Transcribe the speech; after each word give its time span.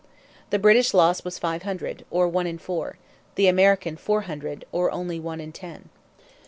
The 0.49 0.57
British 0.57 0.95
loss 0.95 1.23
was 1.23 1.37
five 1.37 1.61
hundred, 1.61 2.05
or 2.09 2.27
one 2.27 2.47
in 2.47 2.57
four: 2.57 2.97
the 3.35 3.47
American 3.47 3.97
four 3.97 4.21
hundred, 4.21 4.65
or 4.71 4.89
only 4.89 5.19
one 5.19 5.39
in 5.39 5.51
ten. 5.51 5.89